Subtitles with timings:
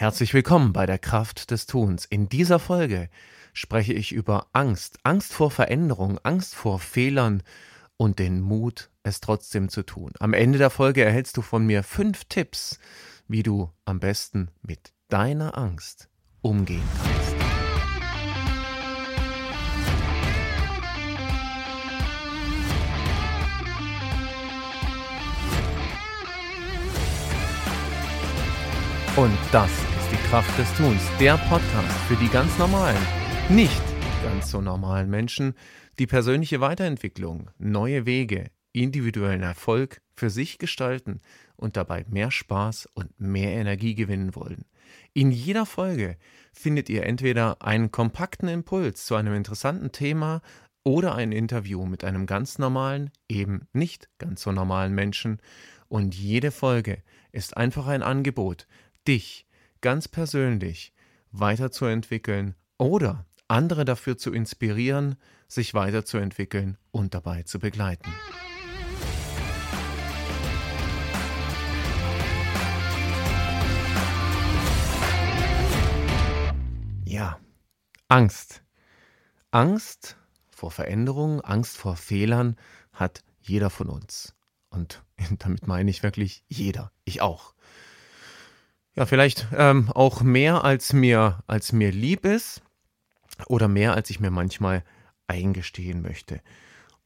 [0.00, 2.06] Herzlich willkommen bei der Kraft des Tuns.
[2.06, 3.10] In dieser Folge
[3.52, 7.42] spreche ich über Angst, Angst vor Veränderung, Angst vor Fehlern
[7.98, 10.12] und den Mut, es trotzdem zu tun.
[10.18, 12.78] Am Ende der Folge erhältst du von mir fünf Tipps,
[13.28, 16.08] wie du am besten mit deiner Angst
[16.40, 17.36] umgehen kannst.
[29.16, 29.89] Und das
[30.30, 33.04] Kraft des Tuns, der Podcast für die ganz normalen,
[33.48, 33.82] nicht
[34.22, 35.54] ganz so normalen Menschen,
[35.98, 41.20] die persönliche Weiterentwicklung, neue Wege, individuellen Erfolg für sich gestalten
[41.56, 44.66] und dabei mehr Spaß und mehr Energie gewinnen wollen.
[45.14, 46.16] In jeder Folge
[46.52, 50.42] findet ihr entweder einen kompakten Impuls zu einem interessanten Thema
[50.84, 55.40] oder ein Interview mit einem ganz normalen, eben nicht ganz so normalen Menschen.
[55.88, 57.02] Und jede Folge
[57.32, 58.68] ist einfach ein Angebot,
[59.08, 59.44] dich
[59.80, 60.92] ganz persönlich
[61.32, 65.16] weiterzuentwickeln oder andere dafür zu inspirieren,
[65.48, 68.12] sich weiterzuentwickeln und dabei zu begleiten.
[77.04, 77.40] Ja,
[78.08, 78.62] Angst.
[79.50, 80.16] Angst
[80.50, 82.56] vor Veränderungen, Angst vor Fehlern
[82.92, 84.34] hat jeder von uns.
[84.68, 85.02] Und
[85.38, 87.54] damit meine ich wirklich jeder, ich auch.
[88.96, 92.60] Ja, vielleicht ähm, auch mehr als mir, als mir lieb ist
[93.46, 94.84] oder mehr als ich mir manchmal
[95.28, 96.40] eingestehen möchte.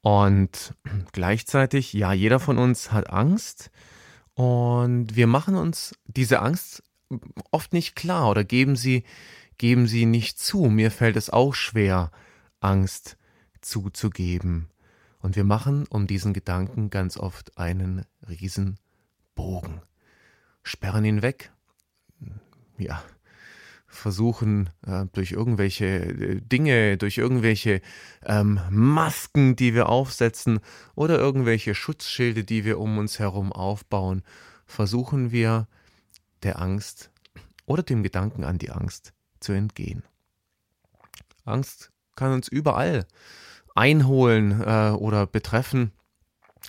[0.01, 0.75] Und
[1.13, 3.71] gleichzeitig, ja, jeder von uns hat Angst
[4.33, 6.83] und wir machen uns diese Angst
[7.51, 9.05] oft nicht klar oder geben sie,
[9.59, 10.65] geben sie nicht zu.
[10.65, 12.11] Mir fällt es auch schwer,
[12.61, 13.19] Angst
[13.61, 14.71] zuzugeben.
[15.21, 18.79] Und wir machen um diesen Gedanken ganz oft einen riesen
[19.35, 19.81] Bogen,
[20.63, 21.54] sperren ihn weg
[22.79, 23.03] ja,
[23.87, 27.81] versuchen, äh, durch irgendwelche äh, Dinge, durch irgendwelche
[28.25, 30.61] ähm, Masken, die wir aufsetzen
[30.95, 34.23] oder irgendwelche Schutzschilde, die wir um uns herum aufbauen,
[34.67, 35.69] versuchen wir
[36.43, 37.11] der Angst
[37.67, 40.03] oder dem Gedanken an die Angst zu entgehen.
[41.45, 43.07] Angst kann uns überall
[43.75, 45.93] einholen äh, oder betreffen.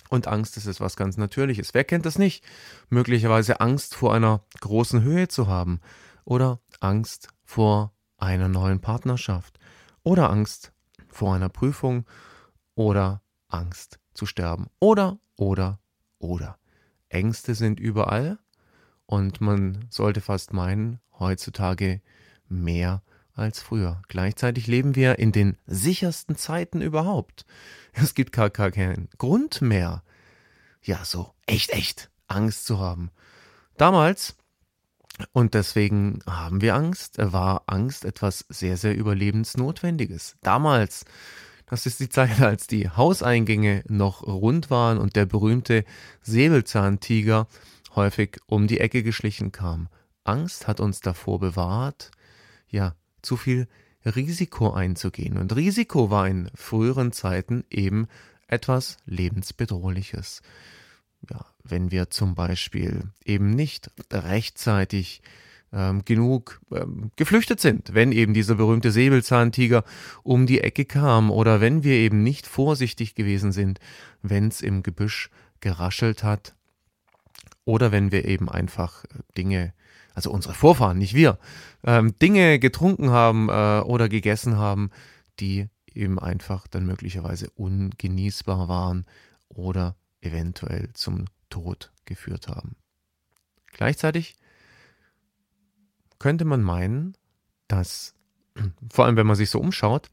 [0.08, 1.74] Und Angst ist etwas ganz Natürliches.
[1.74, 2.44] Wer kennt das nicht?
[2.88, 5.80] Möglicherweise Angst vor einer großen Höhe zu haben
[6.24, 9.58] oder Angst vor einer neuen Partnerschaft
[10.02, 10.72] oder Angst
[11.08, 12.06] vor einer Prüfung
[12.74, 15.80] oder Angst zu sterben oder oder
[16.18, 16.58] oder.
[17.08, 18.38] Ängste sind überall
[19.06, 22.00] und man sollte fast meinen, heutzutage
[22.48, 23.02] mehr
[23.36, 24.02] als früher.
[24.08, 27.44] Gleichzeitig leben wir in den sichersten Zeiten überhaupt.
[27.92, 30.02] Es gibt gar, keinen Grund mehr,
[30.82, 33.10] ja, so echt, echt Angst zu haben.
[33.76, 34.36] Damals,
[35.32, 40.36] und deswegen haben wir Angst, war Angst etwas sehr, sehr überlebensnotwendiges.
[40.42, 41.04] Damals,
[41.66, 45.84] das ist die Zeit, als die Hauseingänge noch rund waren und der berühmte
[46.22, 47.48] Säbelzahntiger
[47.94, 49.88] häufig um die Ecke geschlichen kam.
[50.24, 52.10] Angst hat uns davor bewahrt,
[52.68, 53.68] ja, zu viel
[54.04, 55.36] Risiko einzugehen.
[55.36, 58.06] Und Risiko war in früheren Zeiten eben
[58.46, 60.42] etwas lebensbedrohliches.
[61.30, 65.22] Ja, wenn wir zum Beispiel eben nicht rechtzeitig
[65.72, 69.84] ähm, genug ähm, geflüchtet sind, wenn eben dieser berühmte Säbelzahntiger
[70.22, 73.80] um die Ecke kam oder wenn wir eben nicht vorsichtig gewesen sind,
[74.22, 76.54] wenn es im Gebüsch geraschelt hat
[77.64, 79.72] oder wenn wir eben einfach äh, Dinge
[80.16, 81.38] also unsere Vorfahren, nicht wir,
[81.84, 84.90] ähm, Dinge getrunken haben äh, oder gegessen haben,
[85.38, 89.04] die eben einfach dann möglicherweise ungenießbar waren
[89.48, 92.76] oder eventuell zum Tod geführt haben.
[93.72, 94.36] Gleichzeitig
[96.18, 97.14] könnte man meinen,
[97.68, 98.14] dass,
[98.90, 100.10] vor allem wenn man sich so umschaut,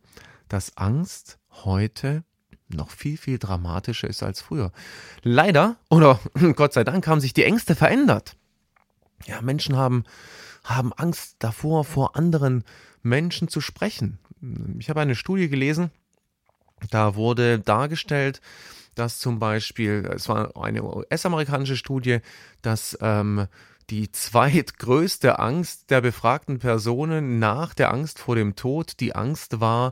[0.49, 2.25] dass Angst heute
[2.67, 4.73] noch viel, viel dramatischer ist als früher.
[5.21, 6.19] Leider, oder
[6.55, 8.35] Gott sei Dank, haben sich die Ängste verändert.
[9.25, 10.03] Ja, Menschen haben,
[10.63, 12.63] haben Angst davor, vor anderen
[13.01, 14.19] Menschen zu sprechen.
[14.79, 15.91] Ich habe eine Studie gelesen,
[16.89, 18.41] da wurde dargestellt,
[18.95, 22.19] dass zum Beispiel, es war eine US-amerikanische Studie,
[22.61, 23.47] dass ähm,
[23.89, 29.91] die zweitgrößte Angst der befragten Personen nach der Angst vor dem Tod die Angst war,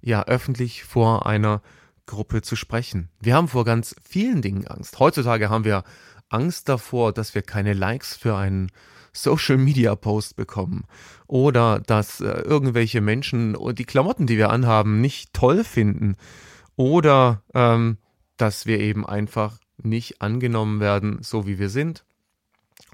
[0.00, 1.62] ja, öffentlich vor einer
[2.06, 3.10] Gruppe zu sprechen.
[3.20, 4.98] Wir haben vor ganz vielen Dingen Angst.
[4.98, 5.84] Heutzutage haben wir
[6.28, 8.70] Angst davor, dass wir keine Likes für einen
[9.12, 10.84] Social Media Post bekommen
[11.26, 16.16] oder dass äh, irgendwelche Menschen die Klamotten, die wir anhaben, nicht toll finden
[16.76, 17.98] oder ähm,
[18.36, 22.04] dass wir eben einfach nicht angenommen werden, so wie wir sind.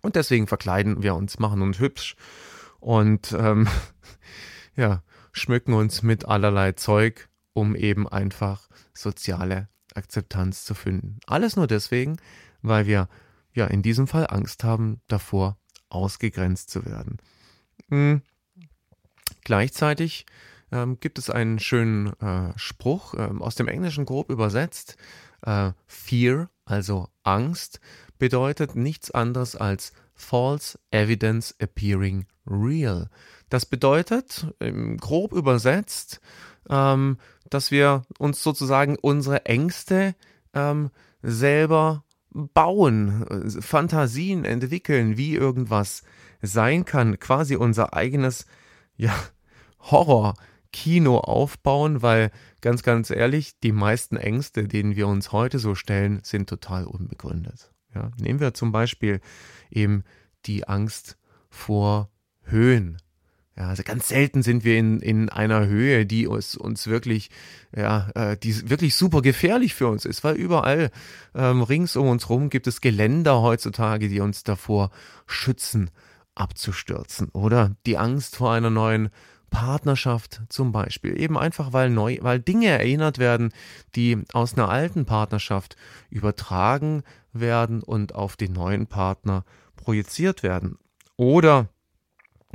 [0.02, 2.16] Und deswegen verkleiden wir uns, machen uns hübsch
[2.81, 3.69] und ähm,
[4.76, 5.02] ja,
[5.32, 11.19] schmücken uns mit allerlei Zeug, um eben einfach soziale Akzeptanz zu finden.
[11.26, 12.16] Alles nur deswegen,
[12.62, 13.08] weil wir
[13.55, 15.56] ja in diesem Fall Angst haben davor,
[15.89, 17.19] ausgegrenzt zu werden.
[17.89, 18.23] Hm.
[19.43, 20.27] Gleichzeitig
[20.73, 24.97] ähm, gibt es einen schönen äh, Spruch ähm, aus dem Englischen grob übersetzt.
[25.43, 27.81] Äh, Fear, also Angst,
[28.19, 33.09] bedeutet nichts anderes als false evidence appearing real.
[33.51, 36.21] Das bedeutet, ähm, grob übersetzt,
[36.71, 37.19] ähm,
[37.51, 40.15] dass wir uns sozusagen unsere Ängste
[40.55, 40.91] ähm,
[41.23, 42.04] selber
[42.34, 46.02] bauen, äh, Fantasien entwickeln, wie irgendwas
[46.42, 48.46] sein kann, quasi unser eigenes
[48.96, 49.14] ja,
[49.81, 56.20] Horror-Kino aufbauen, weil ganz, ganz ehrlich, die meisten Ängste, denen wir uns heute so stellen,
[56.25, 57.70] sind total unbegründet.
[57.94, 59.20] Ja, nehmen wir zum Beispiel
[59.70, 60.02] eben
[60.46, 61.16] die Angst
[61.48, 62.10] vor
[62.42, 62.98] Höhen.
[63.56, 67.31] Ja, also ganz selten sind wir in, in einer Höhe, die uns, uns wirklich,
[67.75, 70.91] ja, äh, die wirklich super gefährlich für uns ist, weil überall
[71.37, 74.91] ähm, rings um uns rum gibt es Geländer heutzutage, die uns davor
[75.27, 75.91] schützen,
[76.35, 77.29] abzustürzen.
[77.29, 79.11] Oder die Angst vor einer neuen
[79.51, 81.21] Partnerschaft zum Beispiel.
[81.21, 83.53] Eben einfach, weil neu, weil Dinge erinnert werden,
[83.95, 85.77] die aus einer alten Partnerschaft
[86.11, 89.45] übertragen werden und auf den neuen Partner
[89.77, 90.77] projiziert werden.
[91.17, 91.69] Oder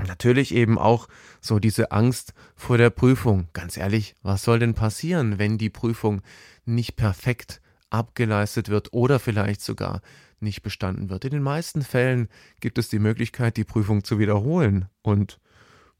[0.07, 1.07] Natürlich eben auch
[1.42, 3.48] so diese Angst vor der Prüfung.
[3.54, 6.22] Ganz ehrlich, was soll denn passieren, wenn die Prüfung
[6.66, 10.01] nicht perfekt abgeleistet wird oder vielleicht sogar
[10.40, 11.25] nicht bestanden wird?
[11.25, 12.30] In den meisten Fällen
[12.60, 15.40] gibt es die Möglichkeit, die Prüfung zu wiederholen und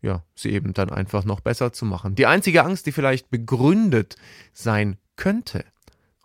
[0.02, 2.16] ja, sie eben dann einfach noch besser zu machen.
[2.16, 4.16] Die einzige Angst, die vielleicht begründet
[4.54, 5.66] sein könnte,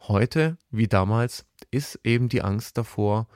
[0.01, 3.27] heute wie damals, ist eben die Angst davor,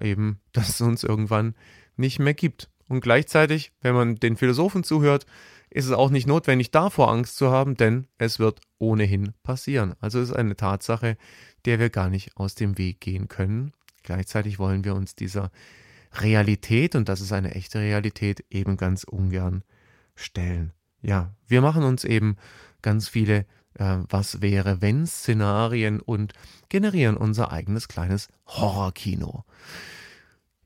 [0.00, 1.54] eben, dass es uns irgendwann
[1.96, 2.70] nicht mehr gibt.
[2.88, 5.26] Und gleichzeitig, wenn man den Philosophen zuhört,
[5.70, 9.94] ist es auch nicht notwendig, davor Angst zu haben, denn es wird ohnehin passieren.
[10.00, 11.16] Also es ist eine Tatsache,
[11.64, 13.72] der wir gar nicht aus dem Weg gehen können.
[14.02, 15.50] Gleichzeitig wollen wir uns dieser
[16.12, 19.64] Realität, und das ist eine echte Realität, eben ganz ungern
[20.14, 20.72] stellen.
[21.02, 22.36] Ja, wir machen uns eben
[22.82, 26.32] ganz viele äh, Was wäre wenn Szenarien und
[26.68, 29.44] generieren unser eigenes kleines Horrorkino.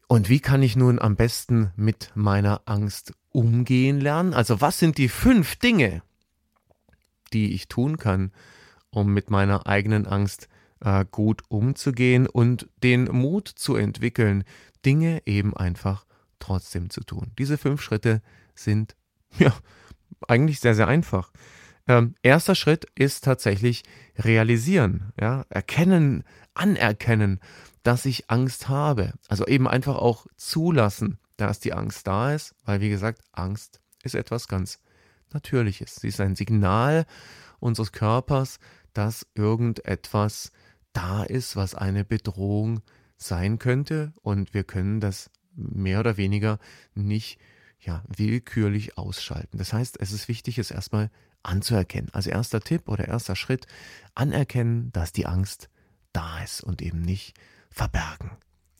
[0.08, 4.32] Und wie kann ich nun am besten mit meiner Angst umgehen lernen?
[4.32, 6.02] Also was sind die fünf Dinge,
[7.34, 8.32] die ich tun kann,
[8.90, 10.48] um mit meiner eigenen Angst
[10.80, 14.44] äh, gut umzugehen und den Mut zu entwickeln,
[14.84, 16.06] Dinge eben einfach
[16.38, 17.32] trotzdem zu tun.
[17.38, 18.22] Diese fünf Schritte
[18.54, 18.96] sind
[19.38, 19.54] ja
[20.26, 21.32] eigentlich sehr, sehr einfach.
[21.86, 23.82] Ähm, erster Schritt ist tatsächlich
[24.16, 26.24] realisieren, ja, erkennen,
[26.58, 27.40] anerkennen,
[27.82, 29.12] dass ich Angst habe.
[29.28, 34.14] Also eben einfach auch zulassen, dass die Angst da ist, weil wie gesagt, Angst ist
[34.14, 34.80] etwas ganz
[35.32, 35.96] Natürliches.
[35.96, 37.06] Sie ist ein Signal
[37.60, 38.58] unseres Körpers,
[38.94, 40.52] dass irgendetwas
[40.92, 42.80] da ist, was eine Bedrohung
[43.16, 46.58] sein könnte und wir können das mehr oder weniger
[46.94, 47.38] nicht
[47.80, 49.58] ja, willkürlich ausschalten.
[49.58, 51.10] Das heißt, es ist wichtig, es erstmal
[51.42, 52.08] anzuerkennen.
[52.12, 53.66] Also erster Tipp oder erster Schritt,
[54.14, 55.68] anerkennen, dass die Angst
[56.12, 57.34] da ist und eben nicht
[57.70, 58.30] verbergen.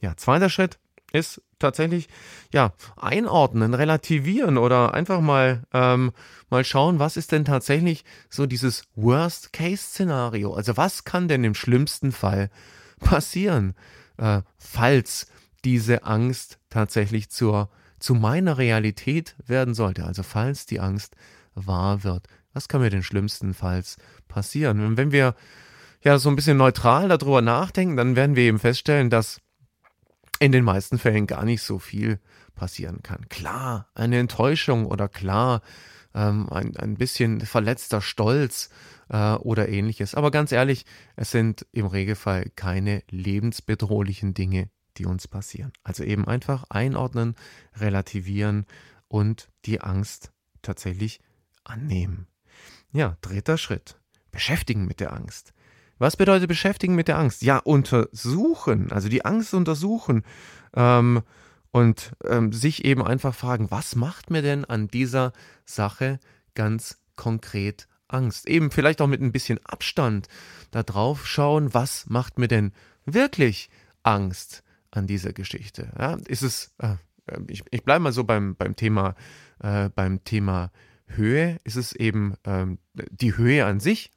[0.01, 0.79] Ja, zweiter Schritt
[1.13, 2.09] ist tatsächlich
[2.53, 6.13] ja einordnen, relativieren oder einfach mal ähm,
[6.51, 10.55] mal schauen, was ist denn tatsächlich so dieses Worst-Case-Szenario?
[10.55, 12.51] Also was kann denn im schlimmsten Fall
[13.01, 13.75] passieren,
[14.19, 15.27] äh, falls
[15.65, 20.05] diese Angst tatsächlich zur zu meiner Realität werden sollte?
[20.05, 21.17] Also falls die Angst
[21.55, 23.97] wahr wird, was kann mir denn schlimmstenfalls
[24.29, 24.85] passieren?
[24.85, 25.35] Und wenn wir
[26.03, 29.41] ja so ein bisschen neutral darüber nachdenken, dann werden wir eben feststellen, dass
[30.39, 32.21] in den meisten Fällen gar nicht so viel
[32.55, 33.29] passieren kann.
[33.29, 35.63] Klar, eine Enttäuschung oder klar,
[36.15, 38.71] ähm, ein, ein bisschen verletzter Stolz
[39.09, 40.15] äh, oder ähnliches.
[40.15, 40.85] Aber ganz ehrlich,
[41.17, 45.73] es sind im Regelfall keine lebensbedrohlichen Dinge, die uns passieren.
[45.83, 47.35] Also eben einfach einordnen,
[47.77, 48.67] relativieren
[49.09, 51.21] und die Angst tatsächlich
[51.65, 52.27] annehmen.
[52.93, 53.99] Ja, dritter Schritt.
[54.31, 55.53] Beschäftigen mit der Angst.
[55.99, 57.43] Was bedeutet beschäftigen mit der Angst?
[57.43, 60.25] Ja, untersuchen, also die Angst untersuchen
[60.75, 61.23] ähm,
[61.71, 65.33] und ähm, sich eben einfach fragen, was macht mir denn an dieser
[65.65, 66.21] Sache
[66.55, 68.49] ganz konkret Angst?
[68.49, 70.29] Eben vielleicht auch mit ein bisschen Abstand
[70.71, 72.73] da drauf schauen, was macht mir denn
[73.05, 73.71] wirklich
[74.03, 75.91] Angst an dieser Geschichte?
[75.99, 76.97] Ja, ist es, äh,
[77.49, 79.15] ich, ich bleibe mal so beim, beim Thema,
[79.61, 80.71] äh, beim Thema
[81.07, 84.11] Höhe, ist es eben ähm, die Höhe an sich,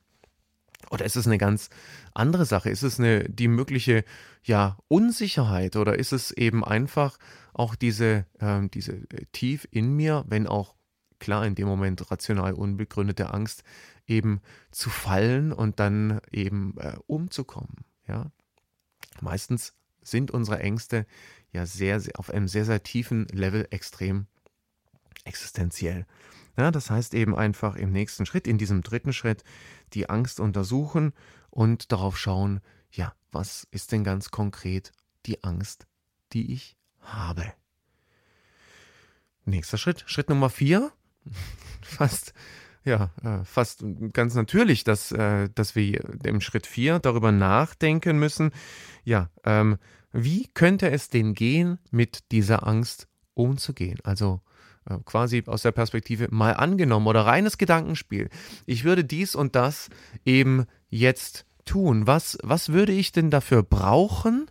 [0.90, 1.70] Oder ist es eine ganz
[2.14, 2.70] andere Sache?
[2.70, 4.04] Ist es eine, die mögliche
[4.44, 7.18] ja, Unsicherheit oder ist es eben einfach
[7.54, 10.76] auch diese, äh, diese tief in mir, wenn auch
[11.20, 13.64] klar in dem Moment rational unbegründete Angst,
[14.08, 17.86] eben zu fallen und dann eben äh, umzukommen?
[18.08, 18.32] Ja?
[19.22, 21.06] Meistens sind unsere Ängste
[21.52, 24.28] ja sehr, sehr auf einem sehr, sehr tiefen Level extrem
[25.26, 26.06] existenziell.
[26.62, 29.44] Ja, das heißt eben einfach im nächsten Schritt, in diesem dritten Schritt,
[29.94, 31.12] die Angst untersuchen
[31.50, 34.92] und darauf schauen, ja, was ist denn ganz konkret
[35.26, 35.88] die Angst,
[36.34, 37.52] die ich habe.
[39.44, 40.92] Nächster Schritt, Schritt Nummer vier,
[41.82, 42.36] fast,
[42.84, 48.52] ja, äh, fast ganz natürlich, dass, äh, dass wir im Schritt vier darüber nachdenken müssen,
[49.04, 49.80] ja, ähm,
[50.12, 53.98] wie könnte es denn gehen, mit dieser Angst umzugehen?
[54.04, 54.42] Also
[55.06, 58.30] quasi aus der Perspektive mal angenommen oder reines Gedankenspiel.
[58.66, 59.90] Ich würde dies und das
[60.26, 62.08] eben jetzt tun.
[62.08, 64.50] Was, was würde ich denn dafür brauchen?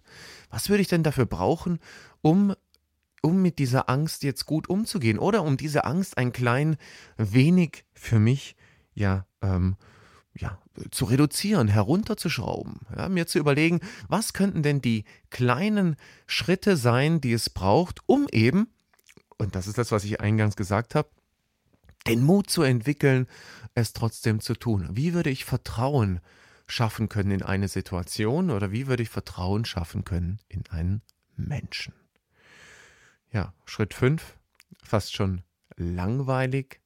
[0.51, 1.79] Was würde ich denn dafür brauchen,
[2.23, 2.55] um,
[3.23, 5.19] um mit dieser Angst jetzt gut umzugehen?
[5.19, 6.77] Oder um diese Angst ein klein
[7.17, 8.57] wenig für mich,
[8.95, 9.77] ja, ähm,
[10.35, 10.59] ja,
[10.93, 15.97] zu reduzieren, herunterzuschrauben, ja, mir zu überlegen, was könnten denn die kleinen
[16.27, 18.69] Schritte sein, die es braucht, um eben
[19.41, 21.09] und das ist das, was ich eingangs gesagt habe,
[22.07, 23.27] den Mut zu entwickeln,
[23.75, 24.89] es trotzdem zu tun.
[24.93, 26.21] Wie würde ich Vertrauen
[26.67, 31.03] schaffen können in eine Situation oder wie würde ich Vertrauen schaffen können in einen
[31.37, 31.95] Menschen?
[33.33, 34.37] Ja, Schritt 5,
[34.83, 35.43] fast schon
[35.77, 36.81] langweilig,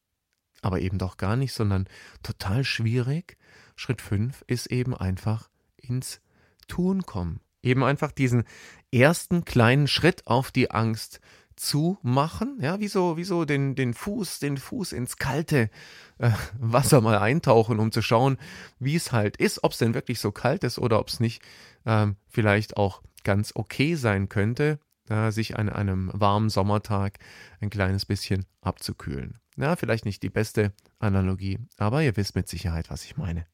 [0.62, 1.88] aber eben doch gar nicht, sondern
[2.22, 3.36] total schwierig.
[3.74, 6.20] Schritt 5 ist eben einfach ins
[6.68, 7.40] Tun kommen.
[7.62, 8.44] Eben einfach diesen
[8.92, 11.20] ersten kleinen Schritt auf die Angst
[11.56, 15.70] zu machen, ja, wie so, wie so den, den Fuß, den Fuß ins kalte
[16.18, 18.38] äh, Wasser mal eintauchen, um zu schauen,
[18.78, 21.42] wie es halt ist, ob es denn wirklich so kalt ist oder ob es nicht
[21.86, 27.18] ähm, vielleicht auch ganz okay sein könnte, äh, sich an einem warmen Sommertag
[27.60, 29.38] ein kleines bisschen abzukühlen.
[29.56, 33.46] Ja, vielleicht nicht die beste Analogie, aber ihr wisst mit Sicherheit, was ich meine.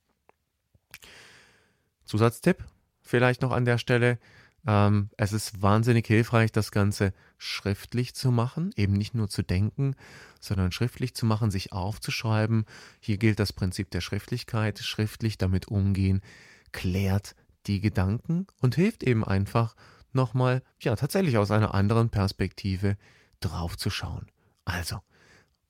[2.04, 2.64] Zusatztipp
[3.02, 4.18] vielleicht noch an der Stelle.
[4.66, 9.94] Ähm, es ist wahnsinnig hilfreich, das Ganze schriftlich zu machen, eben nicht nur zu denken,
[10.40, 12.66] sondern schriftlich zu machen, sich aufzuschreiben.
[13.00, 14.78] Hier gilt das Prinzip der Schriftlichkeit.
[14.78, 16.20] Schriftlich damit umgehen,
[16.72, 17.34] klärt
[17.66, 19.74] die Gedanken und hilft eben einfach
[20.12, 22.96] nochmal, ja, tatsächlich aus einer anderen Perspektive
[23.40, 24.26] drauf zu schauen.
[24.64, 25.00] Also,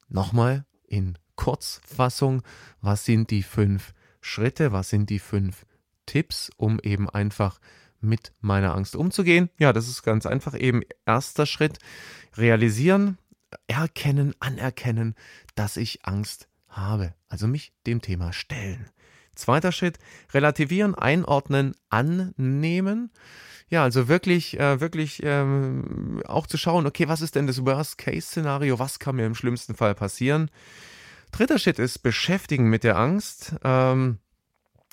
[0.09, 2.43] nochmal in Kurzfassung,
[2.81, 5.65] was sind die fünf Schritte, was sind die fünf
[6.07, 7.61] Tipps, um eben einfach
[8.01, 9.51] mit meiner Angst umzugehen?
[9.59, 11.79] Ja, das ist ganz einfach eben erster Schritt.
[12.37, 13.19] Realisieren,
[13.67, 15.15] erkennen, anerkennen,
[15.55, 17.15] dass ich Angst habe.
[17.29, 18.89] Also mich dem Thema stellen.
[19.35, 19.99] Zweiter Schritt,
[20.33, 23.11] relativieren, einordnen, annehmen.
[23.69, 28.79] Ja, also wirklich, äh, wirklich ähm, auch zu schauen, okay, was ist denn das Worst-Case-Szenario?
[28.79, 30.51] Was kann mir im schlimmsten Fall passieren?
[31.31, 33.55] Dritter Schritt ist beschäftigen mit der Angst.
[33.63, 34.19] Ähm,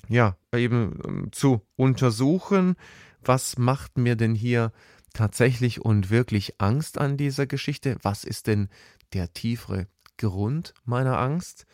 [0.09, 2.75] ja, eben ähm, zu untersuchen,
[3.23, 4.71] was macht mir denn hier
[5.13, 7.97] tatsächlich und wirklich Angst an dieser Geschichte?
[8.01, 8.69] Was ist denn
[9.13, 9.87] der tiefere
[10.17, 11.65] Grund meiner Angst?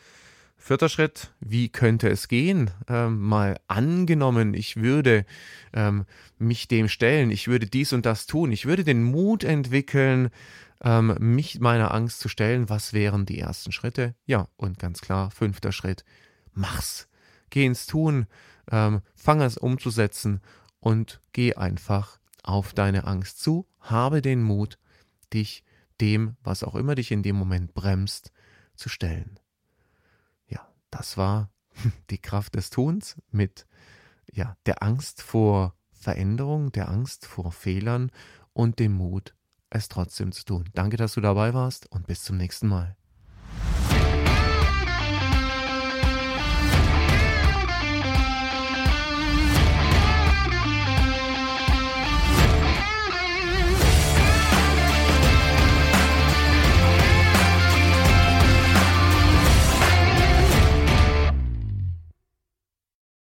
[0.57, 2.71] Vierter Schritt, wie könnte es gehen?
[2.87, 5.25] Ähm, mal angenommen, ich würde
[5.73, 6.05] ähm,
[6.37, 10.29] mich dem stellen, ich würde dies und das tun, ich würde den Mut entwickeln,
[10.81, 12.69] ähm, mich meiner Angst zu stellen.
[12.69, 14.15] Was wären die ersten Schritte?
[14.25, 16.05] Ja, und ganz klar, fünfter Schritt,
[16.53, 17.09] mach's
[17.53, 18.25] geh ins Tun,
[18.71, 20.41] ähm, fang es umzusetzen
[20.79, 23.67] und geh einfach auf deine Angst zu.
[23.79, 24.79] Habe den Mut,
[25.33, 25.63] dich
[26.01, 28.31] dem, was auch immer dich in dem Moment bremst,
[28.75, 29.39] zu stellen.
[30.47, 31.51] Ja, das war
[32.09, 33.67] die Kraft des Tuns mit
[34.31, 38.11] ja, der Angst vor Veränderung, der Angst vor Fehlern
[38.51, 39.35] und dem Mut,
[39.69, 40.69] es trotzdem zu tun.
[40.73, 42.97] Danke, dass du dabei warst und bis zum nächsten Mal.